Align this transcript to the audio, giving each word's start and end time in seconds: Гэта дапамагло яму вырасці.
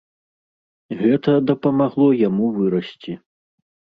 Гэта 1.01 1.35
дапамагло 1.51 2.07
яму 2.27 2.45
вырасці. 2.57 3.11